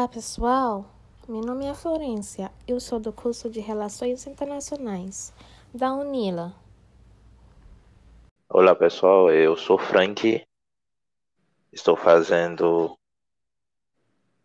Olá, 0.00 0.08
pessoal. 0.08 0.86
Meu 1.28 1.42
nome 1.42 1.66
é 1.66 1.74
Florência. 1.74 2.50
Eu 2.66 2.80
sou 2.80 2.98
do 2.98 3.12
curso 3.12 3.50
de 3.50 3.60
Relações 3.60 4.26
Internacionais 4.26 5.30
da 5.74 5.92
Unila. 5.92 6.54
Olá, 8.48 8.74
pessoal. 8.74 9.30
Eu 9.30 9.58
sou 9.58 9.76
Frank. 9.76 10.42
Estou 11.70 11.96
fazendo 11.96 12.96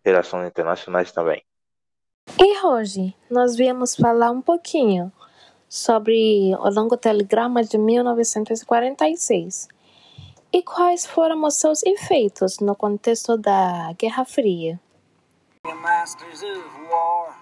Relações 0.04 0.46
Internacionais 0.50 1.14
também. 1.14 1.42
E 2.38 2.66
hoje 2.66 3.16
nós 3.32 3.56
viemos 3.56 3.96
falar 3.96 4.32
um 4.32 4.42
pouquinho 4.42 5.10
sobre 5.70 6.54
o 6.54 6.70
longo 6.70 6.98
telegrama 6.98 7.64
de 7.64 7.78
1946 7.78 9.70
e 10.52 10.62
quais 10.62 11.06
foram 11.06 11.46
os 11.46 11.54
seus 11.54 11.82
efeitos 11.84 12.60
no 12.60 12.76
contexto 12.76 13.38
da 13.38 13.94
Guerra 13.94 14.26
Fria. 14.26 14.78
Masters 15.74 16.44
of 16.44 16.64
war. 16.92 17.36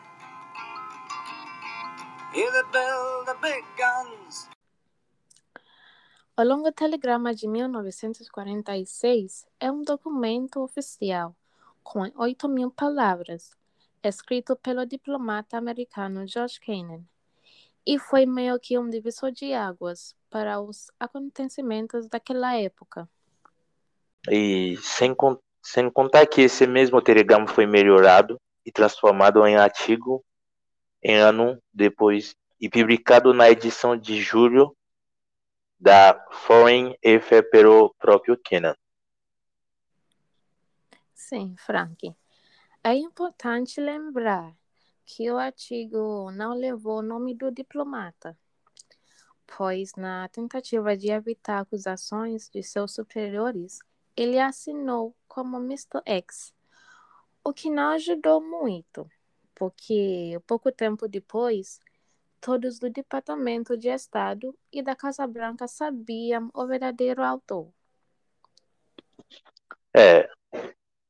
O 6.37 6.43
longo 6.43 6.71
telegrama 6.71 7.35
de 7.35 7.47
1946 7.47 9.45
é 9.59 9.69
um 9.69 9.83
documento 9.83 10.61
oficial 10.61 11.35
com 11.83 12.09
8 12.15 12.47
mil 12.47 12.71
palavras, 12.71 13.51
escrito 14.01 14.55
pelo 14.55 14.85
diplomata 14.85 15.57
americano 15.57 16.25
George 16.25 16.59
Kennan, 16.59 17.03
e 17.85 17.99
foi 17.99 18.25
meio 18.25 18.57
que 18.59 18.79
um 18.79 18.89
divisor 18.89 19.31
de 19.31 19.53
águas 19.53 20.15
para 20.29 20.61
os 20.61 20.89
acontecimentos 20.97 22.07
daquela 22.07 22.55
época. 22.55 23.07
E 24.29 24.77
sem, 24.77 25.13
sem 25.63 25.89
contar 25.89 26.27
que 26.27 26.41
esse 26.41 26.67
mesmo 26.67 27.01
telegrama 27.01 27.47
foi 27.47 27.65
melhorado 27.65 28.39
e 28.65 28.71
transformado 28.71 29.45
em 29.47 29.55
artigo 29.55 30.23
em 31.01 31.15
ano 31.15 31.57
depois 31.73 32.35
e 32.59 32.69
publicado 32.69 33.33
na 33.33 33.49
edição 33.49 33.95
de 33.97 34.21
julho 34.21 34.75
da 35.79 36.25
Foreign 36.31 36.97
Affair 37.03 37.49
pelo 37.49 37.93
próprio 37.97 38.37
Kennan. 38.37 38.75
Sim, 41.13 41.55
Frank. 41.57 42.15
É 42.83 42.93
importante 42.93 43.79
lembrar 43.79 44.53
que 45.05 45.29
o 45.31 45.37
artigo 45.37 46.31
não 46.31 46.53
levou 46.53 46.99
o 46.99 47.01
nome 47.01 47.35
do 47.35 47.51
diplomata, 47.51 48.37
pois, 49.57 49.93
na 49.95 50.27
tentativa 50.29 50.95
de 50.95 51.11
evitar 51.11 51.59
acusações 51.59 52.49
de 52.49 52.63
seus 52.63 52.93
superiores, 52.93 53.79
ele 54.15 54.39
assinou 54.39 55.15
como 55.27 55.57
Mr. 55.57 56.01
X, 56.05 56.53
o 57.43 57.51
que 57.51 57.69
não 57.69 57.89
ajudou 57.91 58.41
muito, 58.41 59.09
porque 59.55 60.39
pouco 60.47 60.71
tempo 60.71 61.07
depois, 61.07 61.79
todos 62.39 62.79
do 62.79 62.89
Departamento 62.89 63.77
de 63.77 63.89
Estado 63.89 64.55
e 64.71 64.81
da 64.81 64.95
Casa 64.95 65.25
Branca 65.25 65.67
sabiam 65.67 66.49
o 66.53 66.65
verdadeiro 66.67 67.23
autor. 67.23 67.67
É, 69.95 70.29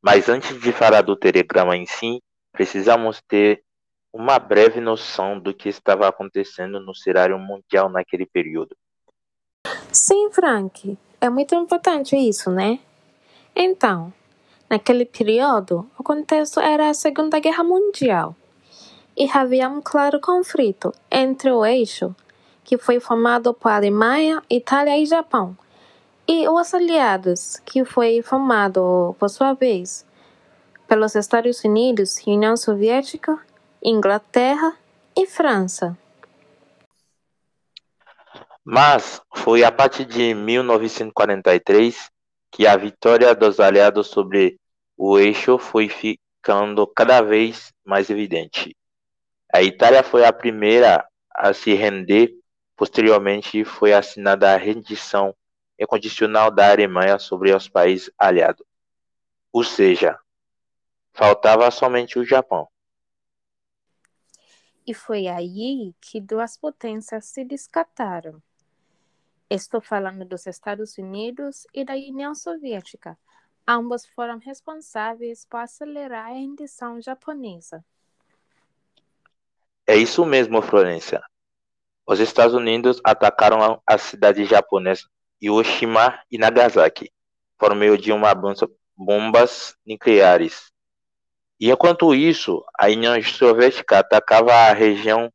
mas 0.01 0.27
antes 0.27 0.59
de 0.59 0.71
falar 0.71 1.01
do 1.01 1.15
telegrama 1.15 1.75
em 1.75 1.85
si, 1.85 2.21
precisamos 2.51 3.21
ter 3.27 3.63
uma 4.11 4.37
breve 4.37 4.79
noção 4.79 5.39
do 5.39 5.53
que 5.53 5.69
estava 5.69 6.07
acontecendo 6.07 6.79
no 6.79 6.93
cenário 6.93 7.37
mundial 7.39 7.89
naquele 7.89 8.25
período. 8.25 8.75
Sim, 9.91 10.29
Frank, 10.31 10.97
é 11.19 11.29
muito 11.29 11.55
importante 11.55 12.15
isso, 12.15 12.51
né? 12.51 12.79
Então, 13.55 14.11
naquele 14.69 15.05
período, 15.05 15.89
o 15.97 16.03
contexto 16.03 16.59
era 16.59 16.89
a 16.89 16.93
Segunda 16.93 17.39
Guerra 17.39 17.64
Mundial 17.64 18.36
e 19.15 19.30
havia 19.31 19.69
um 19.69 19.81
claro 19.81 20.19
conflito 20.19 20.91
entre 21.11 21.52
o 21.52 21.63
eixo, 21.63 22.15
que 22.63 22.77
foi 22.77 22.99
formado 22.99 23.53
por 23.53 23.69
Alemanha, 23.69 24.42
Itália 24.49 24.97
e 24.97 25.05
Japão, 25.05 25.55
e 26.27 26.47
os 26.47 26.73
aliados, 26.73 27.58
que 27.65 27.86
foi 27.86 28.21
formado, 28.21 29.15
por 29.19 29.30
sua 29.30 29.53
vez, 29.53 30.05
pelos 30.87 31.15
Estados 31.15 31.63
Unidos, 31.63 32.17
União 32.25 32.58
Soviética, 32.58 33.37
Inglaterra 33.83 34.75
e 35.15 35.27
França. 35.27 35.97
Mas 38.65 39.21
foi 39.36 39.63
a 39.63 39.71
partir 39.71 40.05
de 40.05 40.33
1943 40.33 42.09
que 42.53 42.67
a 42.67 42.77
vitória 42.77 43.33
dos 43.33 43.59
aliados 43.59 44.08
sobre 44.08 44.59
o 44.95 45.17
eixo 45.17 45.58
foi 45.58 45.89
ficando 45.89 46.86
cada 46.86 47.19
vez 47.19 47.73
mais 47.83 48.11
evidente. 48.11 48.77
A 49.52 49.64
Itália 49.64 50.03
foi 50.03 50.23
a 50.23 50.31
primeira 50.31 51.03
a 51.33 51.52
se 51.52 51.73
render, 51.73 52.31
posteriormente 52.75 53.65
foi 53.65 53.92
assinada 53.92 54.53
a 54.53 54.58
rendição 54.58 55.36
incondicional 55.80 56.52
da 56.52 56.71
Alemanha 56.71 57.17
sobre 57.17 57.52
os 57.52 57.67
países 57.67 58.11
aliados. 58.19 58.65
Ou 59.52 59.63
seja, 59.63 60.19
faltava 61.11 61.69
somente 61.71 62.19
o 62.19 62.25
Japão. 62.25 62.67
E 64.86 64.93
foi 64.93 65.27
aí 65.27 65.95
que 65.99 66.21
duas 66.21 66.55
potências 66.55 67.25
se 67.25 67.43
descartaram. 67.43 68.39
Estou 69.55 69.80
falando 69.80 70.25
dos 70.25 70.47
Estados 70.47 70.97
Unidos 70.97 71.67
e 71.71 71.86
da 71.86 71.93
União 71.93 72.33
Soviética. 72.33 73.15
Ambos 73.67 74.03
foram 74.03 74.39
responsáveis 74.39 75.45
por 75.45 75.58
acelerar 75.58 76.25
a 76.25 76.33
rendição 76.33 76.99
japonesa. 76.99 77.86
É 79.86 79.95
isso 79.95 80.25
mesmo, 80.25 80.59
Florência. 80.59 81.21
Os 82.03 82.19
Estados 82.19 82.55
Unidos 82.55 82.99
atacaram 83.03 83.80
a 83.86 83.97
cidade 83.99 84.43
japonesa 84.43 85.03
Hiroshima 85.39 86.19
e 86.31 86.39
Nagasaki 86.39 87.13
por 87.55 87.75
meio 87.75 87.95
de 87.95 88.11
uma 88.11 88.33
bombas 88.97 89.77
nucleares. 89.86 90.71
E 91.59 91.69
enquanto 91.69 92.15
isso, 92.15 92.65
a 92.75 92.87
União 92.87 93.21
Soviética 93.21 93.99
atacava 93.99 94.52
a 94.52 94.73
região 94.73 95.31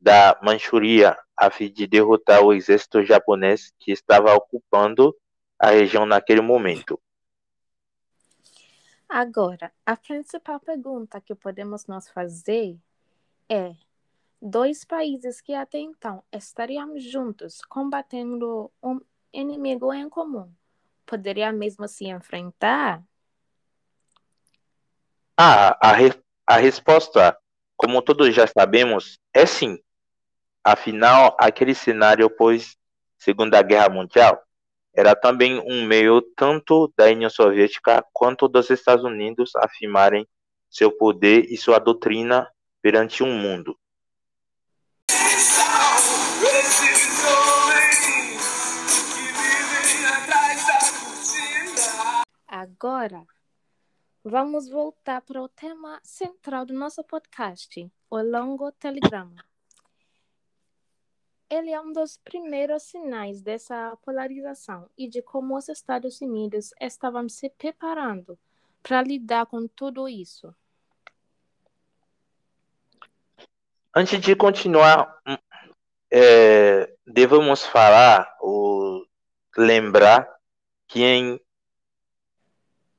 da 0.00 0.40
Manchuria 0.42 1.18
a 1.42 1.50
fim 1.50 1.72
de 1.72 1.88
derrotar 1.88 2.40
o 2.40 2.52
exército 2.52 3.02
japonês 3.02 3.72
que 3.80 3.90
estava 3.90 4.32
ocupando 4.32 5.12
a 5.58 5.70
região 5.70 6.06
naquele 6.06 6.40
momento. 6.40 7.00
Agora, 9.08 9.72
a 9.84 9.96
principal 9.96 10.60
pergunta 10.60 11.20
que 11.20 11.34
podemos 11.34 11.84
nos 11.88 12.08
fazer 12.08 12.78
é: 13.48 13.74
dois 14.40 14.84
países 14.84 15.40
que 15.40 15.52
até 15.52 15.78
então 15.78 16.22
estariam 16.32 16.96
juntos 17.00 17.60
combatendo 17.62 18.70
um 18.80 19.00
inimigo 19.32 19.92
em 19.92 20.08
comum, 20.08 20.48
poderia 21.04 21.50
mesmo 21.50 21.88
se 21.88 22.06
enfrentar? 22.06 23.02
Ah, 25.36 25.76
a, 25.80 25.92
re 25.92 26.14
a 26.46 26.56
resposta, 26.56 27.36
como 27.76 28.00
todos 28.00 28.32
já 28.32 28.46
sabemos, 28.46 29.18
é 29.34 29.44
sim. 29.44 29.82
Afinal, 30.64 31.36
aquele 31.40 31.74
cenário 31.74 32.30
pós 32.30 32.76
Segunda 33.18 33.60
Guerra 33.62 33.88
Mundial 33.88 34.40
era 34.94 35.16
também 35.16 35.58
um 35.58 35.84
meio 35.86 36.22
tanto 36.36 36.92
da 36.96 37.06
União 37.06 37.30
Soviética 37.30 38.04
quanto 38.12 38.46
dos 38.46 38.70
Estados 38.70 39.04
Unidos 39.04 39.56
afirmarem 39.56 40.26
seu 40.70 40.92
poder 40.92 41.46
e 41.50 41.56
sua 41.56 41.78
doutrina 41.78 42.48
perante 42.80 43.22
o 43.22 43.26
um 43.26 43.36
mundo. 43.36 43.76
Agora, 52.46 53.26
vamos 54.22 54.68
voltar 54.68 55.22
para 55.22 55.42
o 55.42 55.48
tema 55.48 55.98
central 56.04 56.64
do 56.64 56.74
nosso 56.74 57.02
podcast, 57.02 57.90
o 58.10 58.22
longo 58.22 58.70
telegrama. 58.72 59.51
Ele 61.52 61.70
é 61.70 61.78
um 61.78 61.92
dos 61.92 62.16
primeiros 62.16 62.84
sinais 62.84 63.42
dessa 63.42 63.94
polarização 64.06 64.88
e 64.96 65.06
de 65.06 65.20
como 65.20 65.54
os 65.54 65.68
Estados 65.68 66.18
Unidos 66.22 66.70
estavam 66.80 67.28
se 67.28 67.50
preparando 67.50 68.38
para 68.82 69.02
lidar 69.02 69.44
com 69.44 69.68
tudo 69.68 70.08
isso. 70.08 70.54
Antes 73.94 74.18
de 74.18 74.34
continuar, 74.34 75.20
é, 76.10 76.90
devemos 77.06 77.66
falar 77.66 78.34
ou 78.40 79.06
lembrar 79.54 80.26
que 80.88 81.02
em 81.02 81.38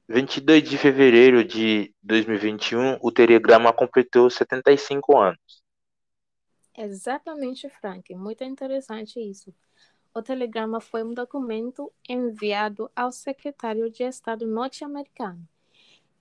22 0.08 0.62
de 0.62 0.78
fevereiro 0.78 1.44
de 1.44 1.92
2021, 2.04 3.00
o 3.02 3.12
Telegrama 3.12 3.74
completou 3.74 4.30
75 4.30 5.18
anos. 5.18 5.63
Exatamente, 6.78 7.70
Frank. 7.70 8.14
Muito 8.16 8.44
interessante 8.44 9.20
isso. 9.20 9.54
O 10.14 10.22
telegrama 10.22 10.80
foi 10.80 11.04
um 11.04 11.14
documento 11.14 11.92
enviado 12.08 12.90
ao 12.96 13.12
secretário 13.12 13.90
de 13.90 14.04
Estado 14.04 14.46
norte-americano 14.48 15.48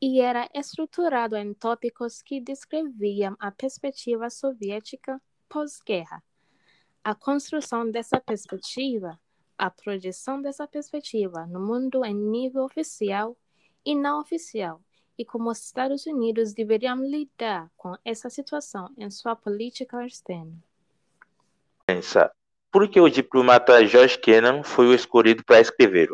e 0.00 0.20
era 0.20 0.48
estruturado 0.54 1.36
em 1.36 1.54
tópicos 1.54 2.22
que 2.22 2.40
descreviam 2.40 3.36
a 3.38 3.50
perspectiva 3.50 4.30
soviética 4.30 5.20
pós-guerra, 5.48 6.22
a 7.04 7.14
construção 7.14 7.90
dessa 7.90 8.20
perspectiva, 8.20 9.18
a 9.58 9.70
projeção 9.70 10.42
dessa 10.42 10.66
perspectiva 10.66 11.46
no 11.46 11.60
mundo 11.60 12.04
em 12.04 12.14
nível 12.14 12.64
oficial 12.64 13.36
e 13.84 13.94
não 13.94 14.20
oficial, 14.20 14.82
e 15.18 15.24
como 15.24 15.50
os 15.50 15.64
Estados 15.64 16.06
Unidos 16.06 16.52
deveriam 16.52 16.96
lidar 17.04 17.70
com 17.76 17.96
essa 18.04 18.30
situação 18.30 18.90
em 18.96 19.10
sua 19.10 19.36
política 19.36 20.04
externa. 20.06 20.56
Por 22.70 22.88
que 22.88 23.00
o 23.00 23.08
diplomata 23.08 23.84
George 23.86 24.18
Kennan 24.18 24.62
foi 24.62 24.86
o 24.86 24.94
escolhido 24.94 25.44
para 25.44 25.60
escrever? 25.60 26.08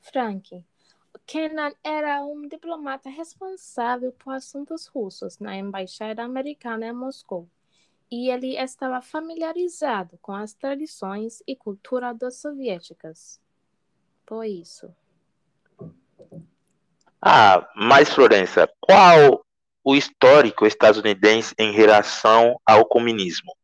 Frank, 0.00 0.64
Kennan 1.26 1.74
era 1.82 2.24
um 2.24 2.46
diplomata 2.46 3.10
responsável 3.10 4.12
por 4.12 4.32
assuntos 4.32 4.86
russos 4.86 5.40
na 5.40 5.56
embaixada 5.56 6.22
americana 6.22 6.86
em 6.86 6.92
Moscou, 6.92 7.48
e 8.08 8.30
ele 8.30 8.56
estava 8.56 9.02
familiarizado 9.02 10.16
com 10.22 10.32
as 10.32 10.54
tradições 10.54 11.42
e 11.44 11.56
cultura 11.56 12.14
dos 12.14 12.36
soviéticas. 12.36 13.40
Por 14.24 14.44
isso. 14.44 14.94
Ah, 17.20 17.68
mas 17.74 18.10
Florença, 18.10 18.70
qual 18.80 19.44
o 19.82 19.94
histórico 19.94 20.66
estadunidense 20.66 21.54
em 21.58 21.72
relação 21.72 22.60
ao 22.64 22.84
comunismo? 22.84 23.56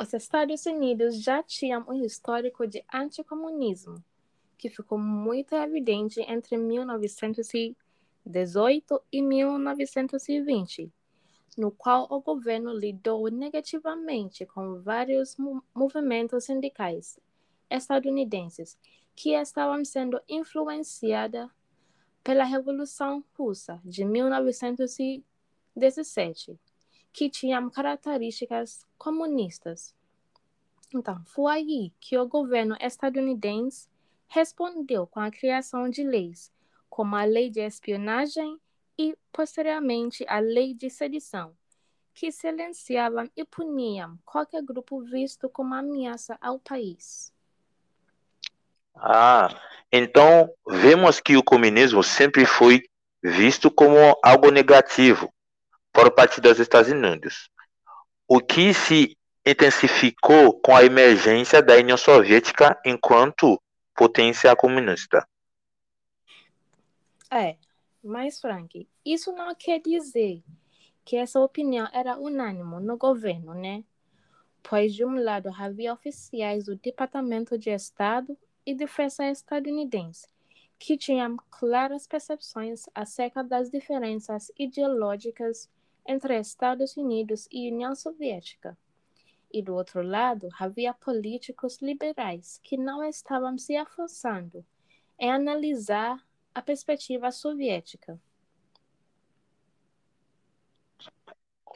Os 0.00 0.14
Estados 0.14 0.64
Unidos 0.66 1.22
já 1.22 1.42
tinham 1.42 1.84
um 1.88 2.04
histórico 2.04 2.66
de 2.66 2.84
anticomunismo, 2.92 4.02
que 4.58 4.68
ficou 4.70 4.98
muito 4.98 5.54
evidente 5.54 6.20
entre 6.22 6.56
1918 6.56 9.02
e 9.12 9.22
1920, 9.22 10.92
no 11.56 11.70
qual 11.70 12.08
o 12.10 12.20
governo 12.20 12.72
lidou 12.72 13.28
negativamente 13.28 14.44
com 14.46 14.80
vários 14.80 15.36
movimentos 15.74 16.44
sindicais 16.44 17.20
estadunidenses 17.70 18.76
que 19.14 19.34
estavam 19.34 19.84
sendo 19.84 20.20
influenciados 20.28 21.48
pela 22.22 22.44
Revolução 22.44 23.24
Russa 23.36 23.80
de 23.84 24.04
1917, 24.04 26.56
que 27.12 27.28
tinham 27.28 27.68
características 27.68 28.86
comunistas. 28.96 29.92
Então, 30.94 31.24
foi 31.24 31.52
aí 31.52 31.92
que 31.98 32.16
o 32.18 32.28
governo 32.28 32.76
estadunidense 32.80 33.88
respondeu 34.28 35.06
com 35.06 35.20
a 35.20 35.30
criação 35.30 35.88
de 35.88 36.02
leis, 36.02 36.52
como 36.88 37.16
a 37.16 37.24
Lei 37.24 37.50
de 37.50 37.60
Espionagem 37.60 38.58
e, 38.98 39.16
posteriormente, 39.32 40.24
a 40.28 40.38
Lei 40.38 40.74
de 40.74 40.90
Sedição, 40.90 41.56
que 42.14 42.30
silenciavam 42.30 43.28
e 43.36 43.44
puniam 43.44 44.18
qualquer 44.24 44.62
grupo 44.62 45.00
visto 45.00 45.48
como 45.48 45.74
ameaça 45.74 46.36
ao 46.40 46.58
país. 46.58 47.32
Ah, 48.94 49.48
então 49.90 50.52
vemos 50.66 51.20
que 51.20 51.36
o 51.36 51.42
comunismo 51.42 52.02
sempre 52.02 52.46
foi 52.46 52.82
visto 53.22 53.70
como 53.70 53.96
algo 54.22 54.50
negativo 54.50 55.32
por 55.92 56.10
parte 56.10 56.40
dos 56.40 56.58
Estados 56.58 56.90
Unidos, 56.90 57.50
o 58.26 58.40
que 58.40 58.72
se 58.72 59.16
intensificou 59.44 60.58
com 60.60 60.74
a 60.74 60.84
emergência 60.84 61.62
da 61.62 61.74
União 61.74 61.96
Soviética 61.96 62.80
enquanto 62.84 63.60
potência 63.94 64.54
comunista. 64.56 65.26
É, 67.30 67.56
mas 68.02 68.40
Frank, 68.40 68.88
isso 69.04 69.32
não 69.32 69.54
quer 69.54 69.80
dizer 69.80 70.42
que 71.04 71.16
essa 71.16 71.40
opinião 71.40 71.88
era 71.92 72.18
unânime 72.18 72.80
no 72.80 72.96
governo, 72.96 73.54
né? 73.54 73.84
Pois 74.62 74.94
de 74.94 75.04
um 75.04 75.22
lado 75.22 75.50
havia 75.58 75.92
oficiais 75.92 76.64
do 76.64 76.76
Departamento 76.76 77.58
de 77.58 77.70
Estado 77.70 78.38
e 78.66 78.74
Defesa 78.74 79.24
estadunidense 79.26 80.26
que 80.84 80.96
tinham 80.96 81.36
claras 81.48 82.08
percepções 82.08 82.86
acerca 82.92 83.44
das 83.44 83.70
diferenças 83.70 84.50
ideológicas 84.58 85.70
entre 86.04 86.36
Estados 86.36 86.96
Unidos 86.96 87.46
e 87.52 87.70
União 87.70 87.94
Soviética. 87.94 88.76
E 89.52 89.62
do 89.62 89.76
outro 89.76 90.02
lado, 90.02 90.48
havia 90.58 90.92
políticos 90.92 91.78
liberais 91.80 92.58
que 92.64 92.76
não 92.76 93.04
estavam 93.04 93.56
se 93.56 93.76
afastando 93.76 94.66
em 95.16 95.30
analisar 95.30 96.20
a 96.52 96.60
perspectiva 96.60 97.30
soviética. 97.30 98.20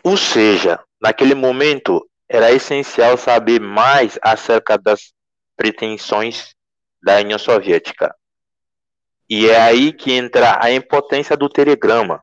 Ou 0.02 0.16
seja, 0.16 0.80
naquele 1.00 1.36
momento 1.36 2.10
era 2.28 2.50
essencial 2.50 3.16
saber 3.16 3.60
mais 3.60 4.18
acerca 4.20 4.76
das 4.76 5.14
pretensões 5.56 6.55
da 7.06 7.20
União 7.20 7.38
Soviética. 7.38 8.12
E 9.30 9.46
é 9.46 9.60
aí 9.60 9.92
que 9.92 10.12
entra 10.12 10.58
a 10.60 10.72
impotência 10.72 11.36
do 11.36 11.48
telegrama, 11.48 12.20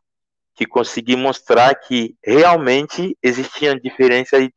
que 0.54 0.66
conseguiu 0.66 1.18
mostrar 1.18 1.74
que 1.74 2.18
realmente 2.22 3.18
existiam 3.24 3.80
diferenças 3.80 4.50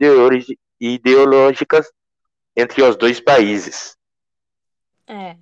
ideológicas 0.81 1.89
entre 2.57 2.83
os 2.83 2.97
dois 2.97 3.21
países. 3.21 3.97
É. 5.07 5.37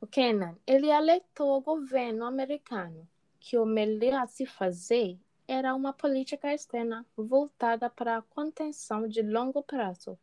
O 0.00 0.08
Kennan, 0.08 0.56
ele 0.66 0.90
alertou 0.90 1.52
ao 1.52 1.60
governo 1.60 2.24
americano 2.24 3.08
que 3.38 3.56
o 3.56 3.64
melhor 3.64 4.14
a 4.14 4.26
se 4.26 4.44
fazer 4.44 5.16
era 5.46 5.72
uma 5.72 5.92
política 5.92 6.52
externa 6.52 7.06
voltada 7.16 7.88
para 7.88 8.16
a 8.16 8.22
contenção 8.22 9.06
de 9.06 9.22
longo 9.22 9.62
prazo, 9.62 10.18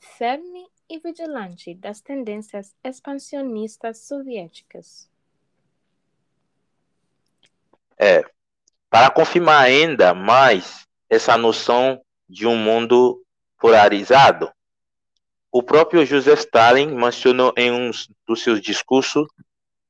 firme 0.00 0.68
e 0.88 0.98
vigilante 0.98 1.74
das 1.74 2.00
tendências 2.00 2.74
expansionistas 2.82 4.06
soviéticas. 4.06 5.08
É, 7.98 8.22
para 8.90 9.10
confirmar 9.10 9.64
ainda 9.64 10.14
mais 10.14 10.86
essa 11.08 11.36
noção 11.36 12.00
de 12.28 12.46
um 12.46 12.56
mundo 12.56 13.22
polarizado, 13.58 14.50
o 15.50 15.62
próprio 15.62 16.04
Joseph 16.04 16.40
Stalin 16.40 16.94
mencionou 16.94 17.52
em 17.56 17.72
um 17.72 17.90
dos 18.26 18.42
seus 18.42 18.60
discursos 18.60 19.26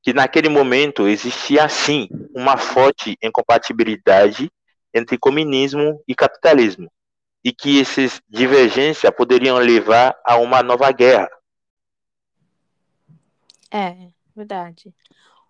que 0.01 0.13
naquele 0.13 0.47
momento 0.47 1.07
existia 1.07 1.67
sim 1.67 2.07
uma 2.33 2.57
forte 2.57 3.17
incompatibilidade 3.21 4.49
entre 4.93 5.17
comunismo 5.17 6.01
e 6.07 6.15
capitalismo, 6.15 6.89
e 7.47 7.53
que 7.53 7.79
essas 7.79 8.21
divergências 8.27 9.09
poderiam 9.15 9.57
levar 9.57 10.19
a 10.25 10.35
uma 10.35 10.61
nova 10.61 10.91
guerra. 10.91 11.29
É, 13.71 14.09
verdade. 14.35 14.93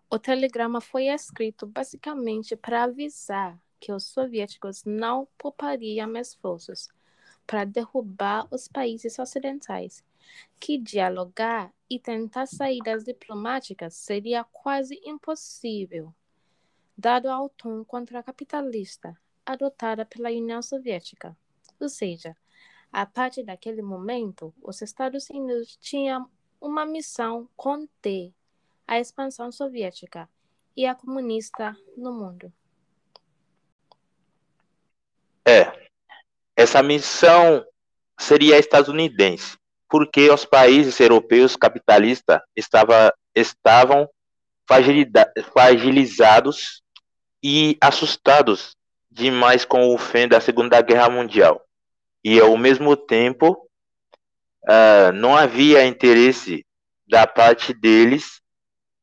O 0.08 0.20
telegrama 0.20 0.80
foi 0.80 1.08
escrito 1.08 1.66
basicamente 1.66 2.56
para 2.56 2.84
avisar 2.84 3.60
que 3.80 3.92
os 3.92 4.04
soviéticos 4.04 4.84
não 4.86 5.27
poupariam 5.39 6.16
esforços 6.18 6.88
para 7.48 7.66
derrubar 7.66 8.48
os 8.51 8.68
países 8.68 9.18
ocidentais, 9.18 10.04
que 10.60 10.77
dialogar 10.77 11.74
e 11.89 11.98
tentar 11.98 12.46
saídas 12.46 13.04
diplomáticas 13.06 13.96
seria 13.96 14.44
quase 14.44 15.01
impossível, 15.04 16.13
dado 16.96 17.27
ao 17.27 17.50
tom 17.50 17.84
contra-capitalista 17.84 19.20
adotada 19.44 20.06
pela 20.06 20.30
União 20.30 20.62
Soviética. 20.62 21.36
Ou 21.79 21.89
seja, 21.89 22.36
a 22.91 23.05
partir 23.05 23.43
daquele 23.43 23.81
momento, 23.81 24.53
os 24.62 24.81
Estados 24.81 25.29
Unidos 25.29 25.77
tinham 25.77 26.29
uma 26.60 26.86
missão 26.86 27.48
conter 27.55 28.34
a 28.88 29.00
expansão 29.00 29.51
soviética 29.51 30.27
e 30.75 30.86
a 30.86 30.96
comunista 30.96 31.75
no 31.96 32.12
mundo. 32.13 32.51
É, 35.46 35.89
essa 36.55 36.81
missão 36.81 37.65
seria 38.19 38.57
estadunidense, 38.57 39.57
porque 39.89 40.29
os 40.29 40.46
países 40.46 41.00
europeus 41.00 41.55
capitalistas 41.55 42.41
estava, 42.55 43.13
estavam 43.36 44.10
fragilizados 45.53 46.81
e 47.43 47.77
assustados 47.79 48.75
demais 49.12 49.63
com 49.63 49.93
o 49.93 49.98
fim 49.98 50.27
da 50.27 50.41
Segunda 50.41 50.81
Guerra 50.81 51.10
Mundial 51.10 51.66
e 52.24 52.39
ao 52.39 52.57
mesmo 52.57 52.95
tempo 52.95 53.69
uh, 54.63 55.12
não 55.13 55.36
havia 55.36 55.86
interesse 55.86 56.65
da 57.07 57.25
parte 57.25 57.74
deles 57.74 58.41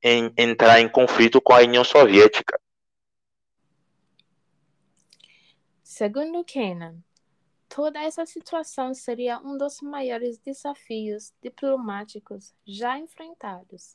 em 0.03 0.33
entrar 0.37 0.81
em 0.81 0.89
conflito 0.89 1.41
com 1.41 1.55
a 1.55 1.61
União 1.61 1.83
Soviética. 1.83 2.61
Segundo 5.83 6.45
Kennan, 6.45 6.97
toda 7.69 8.03
essa 8.03 8.27
situação 8.27 8.93
seria 8.93 9.39
um 9.39 9.57
dos 9.57 9.81
maiores 9.81 10.39
desafios 10.39 11.33
diplomáticos 11.41 12.55
já 12.67 12.99
enfrentados 12.99 13.95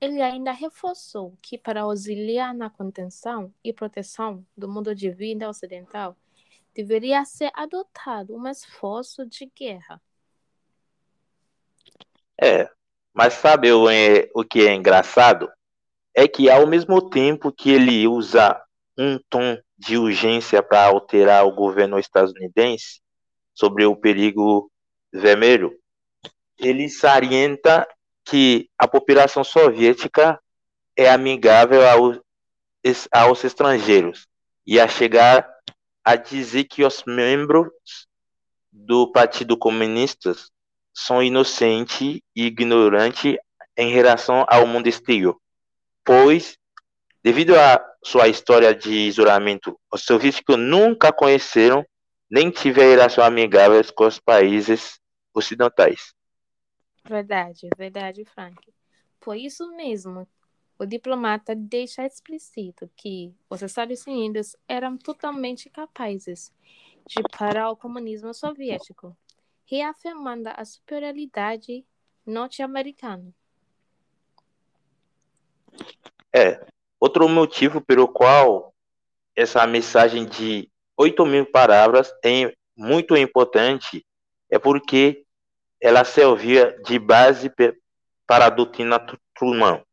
Ele 0.00 0.22
ainda 0.22 0.52
reforçou 0.52 1.36
que, 1.42 1.58
para 1.58 1.82
auxiliar 1.82 2.54
na 2.54 2.70
contenção 2.70 3.52
e 3.62 3.72
proteção 3.72 4.46
do 4.56 4.68
mundo 4.68 4.94
de 4.94 5.10
vida 5.10 5.48
ocidental, 5.48 6.16
deveria 6.74 7.24
ser 7.24 7.50
adotado 7.54 8.34
um 8.36 8.48
esforço 8.48 9.24
de 9.24 9.50
guerra. 9.56 10.00
É, 12.40 12.68
mas 13.12 13.34
sabe 13.34 13.72
o, 13.72 13.88
é, 13.88 14.28
o 14.34 14.44
que 14.44 14.66
é 14.66 14.74
engraçado? 14.74 15.50
É 16.12 16.26
que 16.26 16.50
ao 16.50 16.66
mesmo 16.66 17.08
tempo 17.08 17.52
que 17.52 17.70
ele 17.70 18.06
usa 18.08 18.60
um 18.98 19.18
tom 19.28 19.56
de 19.78 19.96
urgência 19.96 20.62
para 20.62 20.86
alterar 20.86 21.46
o 21.46 21.54
governo 21.54 21.98
estadunidense 21.98 23.00
sobre 23.52 23.84
o 23.86 23.96
perigo 23.96 24.70
vermelho, 25.12 25.76
ele 26.58 26.88
salienta 26.88 27.86
que 28.24 28.68
a 28.78 28.88
população 28.88 29.44
soviética 29.44 30.40
é 30.96 31.10
amigável 31.10 31.86
aos, 31.88 32.20
aos 33.12 33.44
estrangeiros 33.44 34.26
e 34.66 34.80
a 34.80 34.88
chegar 34.88 35.53
a 36.04 36.16
dizer 36.16 36.64
que 36.64 36.84
os 36.84 37.02
membros 37.06 37.70
do 38.70 39.10
Partido 39.10 39.56
Comunista 39.56 40.34
são 40.92 41.22
inocentes 41.22 42.20
e 42.36 42.46
ignorantes 42.46 43.36
em 43.76 43.90
relação 43.92 44.44
ao 44.48 44.66
mundo 44.66 44.86
exterior, 44.86 45.36
pois, 46.04 46.56
devido 47.22 47.58
à 47.58 47.84
sua 48.04 48.28
história 48.28 48.74
de 48.74 48.92
isolamento, 48.92 49.78
os 49.92 50.02
soviéticos 50.02 50.56
nunca 50.56 51.12
conheceram 51.12 51.84
nem 52.30 52.50
tiveram 52.50 52.90
relações 52.90 53.26
amigáveis 53.26 53.90
com 53.90 54.06
os 54.06 54.18
países 54.18 54.98
ocidentais. 55.32 56.12
Verdade, 57.08 57.68
verdade, 57.76 58.24
Frank. 58.24 58.56
Por 59.20 59.36
isso 59.36 59.70
mesmo, 59.76 60.26
o 60.78 60.84
diplomata 60.84 61.54
deixa 61.54 62.04
explícito 62.04 62.90
que 62.96 63.34
os 63.48 63.62
Estados 63.62 64.06
Unidos 64.06 64.56
eram 64.68 64.96
totalmente 64.96 65.70
capazes 65.70 66.52
de 67.06 67.22
parar 67.36 67.70
o 67.70 67.76
comunismo 67.76 68.32
soviético, 68.34 69.16
reafirmando 69.66 70.48
a 70.54 70.64
superioridade 70.64 71.84
norte-americana. 72.26 73.32
É, 76.34 76.66
outro 76.98 77.28
motivo 77.28 77.80
pelo 77.80 78.08
qual 78.08 78.74
essa 79.36 79.66
mensagem 79.66 80.26
de 80.26 80.70
8 80.96 81.26
mil 81.26 81.46
palavras 81.46 82.12
é 82.24 82.54
muito 82.76 83.16
importante 83.16 84.04
é 84.50 84.58
porque 84.58 85.24
ela 85.80 86.04
servia 86.04 86.76
de 86.84 86.98
base 86.98 87.52
para 88.26 88.46
a 88.46 88.50
doutrina 88.50 88.98
Truman. 89.34 89.84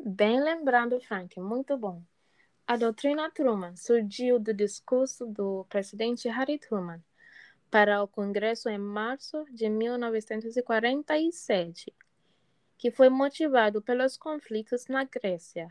Bem 0.00 0.40
lembrado, 0.40 1.00
Frank, 1.00 1.40
muito 1.40 1.76
bom. 1.76 2.00
A 2.64 2.76
doutrina 2.76 3.28
Truman 3.32 3.74
surgiu 3.74 4.38
do 4.38 4.54
discurso 4.54 5.26
do 5.26 5.66
presidente 5.68 6.28
Harry 6.28 6.56
Truman 6.56 7.02
para 7.68 8.00
o 8.00 8.06
Congresso 8.06 8.68
em 8.68 8.78
março 8.78 9.44
de 9.50 9.68
1947, 9.68 11.92
que 12.78 12.92
foi 12.92 13.08
motivado 13.08 13.82
pelos 13.82 14.16
conflitos 14.16 14.86
na 14.86 15.02
Grécia. 15.02 15.66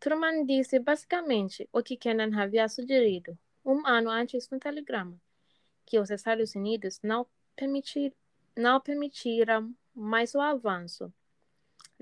Truman 0.00 0.46
disse 0.46 0.78
basicamente 0.78 1.68
o 1.70 1.82
que 1.82 1.98
Kennan 1.98 2.34
havia 2.40 2.66
sugerido 2.66 3.38
um 3.62 3.86
ano 3.86 4.08
antes 4.08 4.48
no 4.48 4.58
telegrama, 4.58 5.20
que 5.84 5.98
os 5.98 6.10
Estados 6.10 6.54
Unidos 6.54 6.98
não 7.02 7.26
permitir, 7.54 8.14
não 8.56 8.80
permitiram 8.80 9.70
mais 9.94 10.34
o 10.34 10.40
avanço 10.40 11.12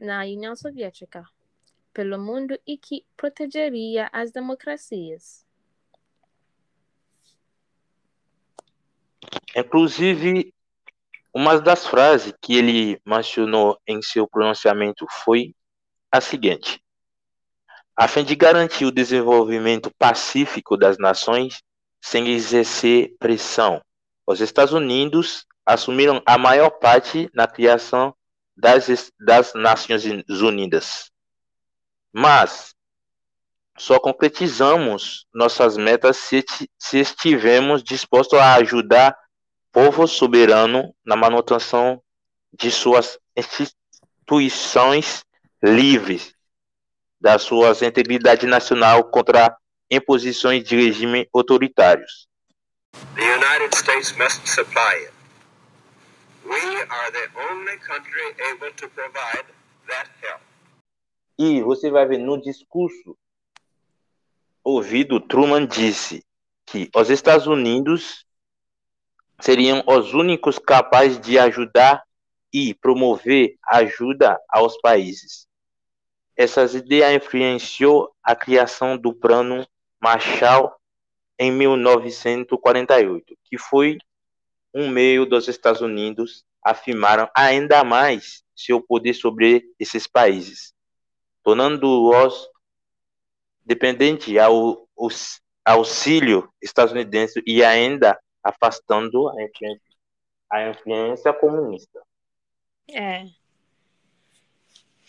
na 0.01 0.21
União 0.21 0.57
Soviética 0.57 1.25
pelo 1.93 2.19
mundo 2.19 2.59
e 2.67 2.79
que 2.79 3.05
protegeria 3.17 4.09
as 4.13 4.31
democracias. 4.31 5.45
Inclusive, 9.55 10.55
uma 11.35 11.61
das 11.61 11.87
frases 11.87 12.33
que 12.41 12.57
ele 12.57 13.01
mencionou 13.05 13.79
em 13.87 14.01
seu 14.01 14.27
pronunciamento 14.27 15.07
foi 15.25 15.55
a 16.11 16.21
seguinte: 16.21 16.83
a 17.95 18.09
fim 18.09 18.25
de 18.25 18.35
garantir 18.35 18.85
o 18.85 18.93
desenvolvimento 18.93 19.91
pacífico 19.99 20.77
das 20.77 20.97
nações 20.99 21.63
sem 22.01 22.29
exercer 22.29 23.15
pressão 23.19 23.83
os 24.31 24.41
Estados 24.41 24.73
Unidos 24.73 25.45
assumiram 25.67 26.23
a 26.25 26.39
maior 26.39 26.71
parte 26.71 27.29
na 27.35 27.49
criação 27.49 28.15
das, 28.61 29.11
das 29.19 29.55
Nações 29.55 30.05
Unidas. 30.29 31.11
Mas 32.13 32.75
só 33.79 33.99
concretizamos 33.99 35.27
nossas 35.35 35.77
metas 35.77 36.19
se, 36.19 36.45
se 36.79 36.99
estivermos 36.99 37.83
dispostos 37.83 38.39
a 38.39 38.55
ajudar 38.57 39.17
povo 39.73 40.07
soberano 40.07 40.95
na 41.05 41.17
manutenção 41.17 42.03
de 42.53 42.71
suas 42.71 43.19
instituições 43.37 45.25
livres, 45.63 46.35
da 47.21 47.39
sua 47.39 47.73
integridade 47.83 48.47
nacional 48.47 49.05
contra 49.05 49.57
imposições 49.91 50.65
de 50.65 50.77
regime 50.77 51.29
autoritários. 51.35 52.29
The 53.15 53.23
United 53.23 53.77
States 53.77 54.13
must 54.17 54.47
supply 54.49 55.05
it. 55.05 55.20
E 61.39 61.63
você 61.63 61.91
vai 61.91 62.07
ver 62.07 62.19
no 62.19 62.41
discurso 62.41 63.17
ouvido, 64.63 65.21
Truman 65.21 65.67
disse 65.67 66.25
que 66.67 66.91
os 66.95 67.11
Estados 67.11 67.47
Unidos 67.47 68.27
seriam 69.41 69.83
os 69.87 70.13
únicos 70.13 70.59
capazes 70.59 71.19
de 71.19 71.39
ajudar 71.39 72.05
e 72.53 72.75
promover 72.75 73.57
ajuda 73.67 74.39
aos 74.49 74.79
países. 74.81 75.49
Essas 76.37 76.75
ideias 76.75 77.23
influenciou 77.23 78.15
a 78.23 78.35
criação 78.35 78.97
do 78.97 79.13
Plano 79.13 79.67
Marshall 80.01 80.75
em 81.39 81.51
1948, 81.51 83.37
que 83.45 83.57
foi 83.57 83.99
um 84.75 84.89
meio 84.89 85.27
dos 85.27 85.49
Estados 85.49 85.81
Unidos 85.81 86.45
afirmaram 86.65 87.29
ainda 87.35 87.83
mais 87.83 88.45
seu 88.55 88.81
poder 88.81 89.15
sobre 89.15 89.65
esses 89.79 90.07
países, 90.07 90.75
tornando-os 91.43 92.49
dependentes 93.65 94.37
ao, 94.37 94.89
auxílio 95.65 96.53
estadunidense 96.63 97.43
e 97.47 97.65
ainda 97.65 98.19
afastando 98.43 99.29
a 99.29 99.43
influência, 99.43 99.97
a 100.51 100.71
influência 100.71 101.33
comunista. 101.33 102.03
É. 102.89 103.27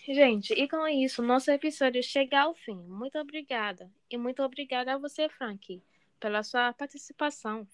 Gente, 0.05 0.53
e 0.53 0.67
com 0.67 0.87
isso, 0.87 1.21
nosso 1.21 1.51
episódio 1.51 2.01
chega 2.03 2.41
ao 2.41 2.55
fim. 2.55 2.75
Muito 2.75 3.17
obrigada. 3.19 3.91
E 4.09 4.17
muito 4.17 4.41
obrigada 4.43 4.93
a 4.93 4.97
você, 4.97 5.29
Frank, 5.29 5.81
pela 6.19 6.43
sua 6.43 6.73
participação. 6.73 7.67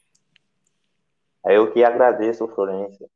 É 1.45 1.57
eu 1.57 1.71
que 1.71 1.83
agradeço, 1.83 2.47
Florência. 2.47 3.07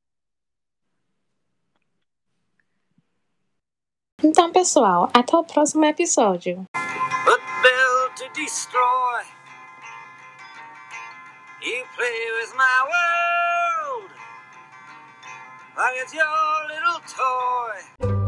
Então, 4.23 4.51
pessoal, 4.51 5.09
até 5.13 5.35
o 5.35 5.43
próximo 5.43 5.85
episódio. 5.85 6.65
to 8.21 8.29
destroy. 8.33 9.21
You 11.63 11.83
play 11.95 12.19
with 12.39 12.53
my 12.55 12.77
world 12.91 14.11
like 15.77 15.95
it's 15.97 16.13
your 16.13 16.27
little 16.67 17.01
toy. 17.07 18.20